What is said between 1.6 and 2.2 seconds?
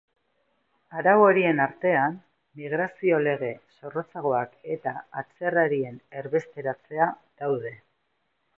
artean,